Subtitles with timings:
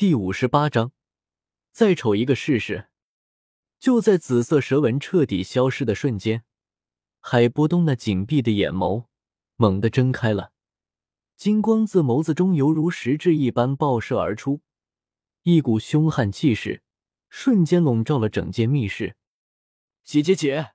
[0.00, 0.92] 第五十八章，
[1.72, 2.88] 再瞅一个试试。
[3.78, 6.42] 就在紫色蛇纹彻底消失的瞬间，
[7.20, 9.04] 海波东那紧闭的眼眸
[9.56, 10.52] 猛地睁开了，
[11.36, 14.62] 金光自眸子中犹如实质一般爆射而出，
[15.42, 16.82] 一股凶悍气势
[17.28, 19.16] 瞬间笼罩了整间密室。
[20.02, 20.72] 姐姐姐，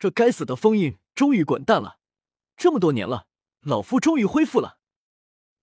[0.00, 2.00] 这该死的封印终于滚蛋了！
[2.56, 3.28] 这么多年了，
[3.60, 4.80] 老夫终于恢复了。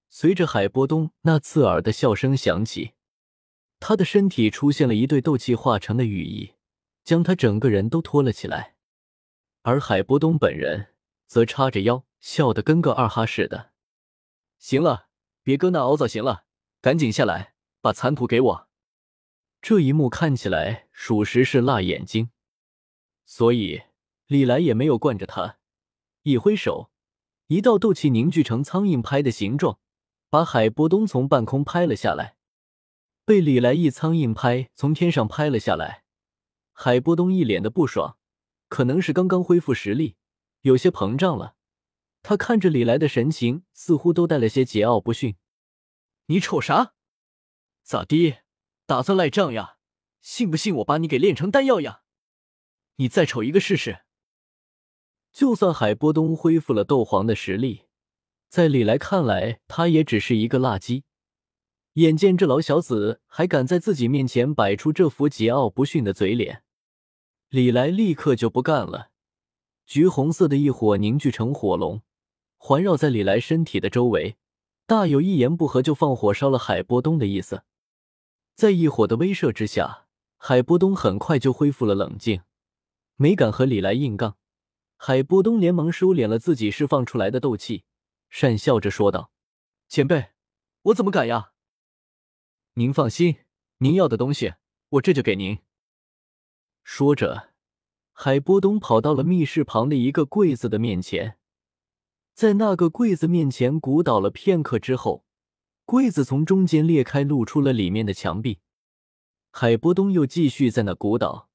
[0.08, 2.94] 随着海波东那刺耳的笑声响起。
[3.82, 6.54] 他的身体出现了一对斗气化成的羽翼，
[7.04, 8.76] 将他整个人都托了起来，
[9.64, 10.90] 而海波东本人
[11.26, 13.72] 则叉着腰，笑得跟个二哈似的。
[14.60, 15.08] 行了，
[15.42, 16.46] 别搁那熬造型了，
[16.80, 18.68] 赶紧下来，把残图给我。
[19.64, 22.30] 这一幕看起来属实是辣眼睛，
[23.26, 23.82] 所以
[24.28, 25.58] 李来也没有惯着他，
[26.22, 26.92] 一挥手，
[27.48, 29.80] 一道斗气凝聚成苍蝇拍的形状，
[30.30, 32.38] 把海波东从半空拍了下来。
[33.32, 36.04] 被李来一苍蝇拍从天上拍了下来，
[36.74, 38.18] 海波东一脸的不爽，
[38.68, 40.18] 可能是刚刚恢复实力，
[40.64, 41.56] 有些膨胀了。
[42.24, 45.38] 他看着李来的神情，似乎都带了些桀骜不驯。
[46.26, 46.94] 你瞅啥？
[47.84, 48.40] 咋的？
[48.86, 49.78] 打算赖账呀？
[50.20, 52.02] 信不信我把你给炼成丹药呀？
[52.98, 54.02] 你再瞅一个试试。
[55.32, 57.86] 就算海波东恢复了斗皇的实力，
[58.50, 61.04] 在李来看来，他也只是一个垃圾。
[61.96, 66.64] 眼见这老小子还敢在自己面前摆出这副桀骜不驯的嘴脸，
[67.50, 69.10] 李来立刻就不干了。
[69.86, 72.02] 橘红色的一火凝聚成火龙，
[72.56, 74.38] 环绕在李来身体的周围，
[74.86, 77.64] 大有一言不合就放火烧了海波东的意思。
[78.56, 80.06] 在一火的威慑之下，
[80.38, 82.44] 海波东很快就恢复了冷静，
[83.18, 84.38] 没敢和李来硬杠。
[84.96, 87.84] 海波东连忙收敛了自己释放出来的斗气，
[88.32, 89.32] 讪笑着说道
[89.90, 90.28] ：“前辈，
[90.84, 91.50] 我怎么敢呀？”
[92.76, 93.36] 您放心，
[93.80, 94.54] 您要的东西
[94.92, 95.60] 我这就给您。
[96.86, 97.50] 说着，
[98.14, 101.38] 海波东跑到了密室旁的一个柜子的面前，
[102.34, 105.26] 在那个柜子面前鼓捣了片刻之后，
[105.84, 108.60] 柜子从中间裂开，露出了里面的墙壁。
[109.52, 111.50] 海波东又继续在那鼓捣，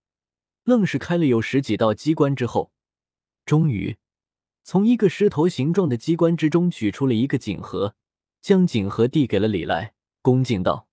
[0.64, 2.72] 愣是开了有十几道机关之后，
[3.46, 3.96] 终于
[4.62, 7.96] 从一个狮头形状的机关之中取出了一个锦盒，
[8.42, 10.85] 将锦盒递给了李来，恭敬道。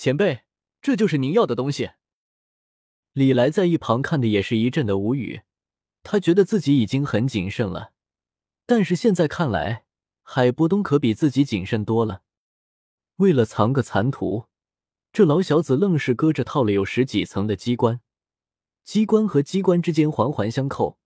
[0.00, 0.44] 前辈，
[0.80, 1.90] 这就是您要的东西。
[3.12, 5.42] 李来在一旁看的也是一阵的无语，
[6.02, 7.92] 他觉得自己已经很谨慎了，
[8.64, 9.84] 但是现在看来，
[10.22, 12.22] 海波东可比自己谨慎多了。
[13.16, 14.46] 为了藏个残图，
[15.12, 18.00] 这老小子愣是搁着套了有十几层的机关，
[18.82, 20.98] 机关和机关之间环环相扣，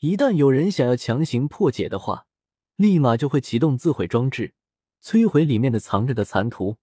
[0.00, 2.26] 一旦有人想要强行破解的话，
[2.74, 4.54] 立马就会启动自毁装置，
[5.00, 6.78] 摧毁里面的藏着的残图。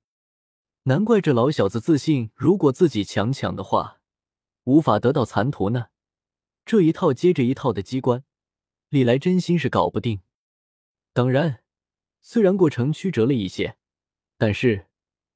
[0.87, 3.99] 难怪这老小子自信，如果自己强抢的话，
[4.63, 5.87] 无法得到残图呢。
[6.65, 8.23] 这一套接着一套的机关，
[8.87, 10.21] 李来真心是搞不定。
[11.11, 11.61] 当然，
[12.21, 13.75] 虽然过程曲折了一些，
[14.37, 14.87] 但是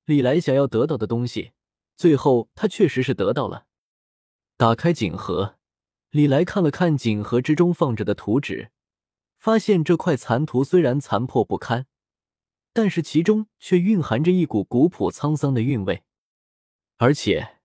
[0.05, 1.51] 李来想要得到的东西，
[1.97, 3.65] 最后他确实是得到了。
[4.55, 5.57] 打开锦盒，
[6.11, 8.71] 李来看了看锦盒之中放着的图纸，
[9.37, 11.87] 发现这块残图虽然残破不堪。
[12.73, 16.03] 但是其中却蕴含着一股古朴沧桑的韵味，
[16.97, 17.57] 而且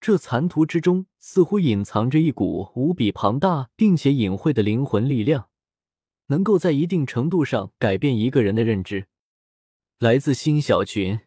[0.00, 5.48] 这残图之中似乎隐藏着一股无比庞大并且隐晦的灵魂力量，
[6.26, 9.06] 能够在一定程度上改变一个人的认知。
[9.98, 11.20] 来自新小群。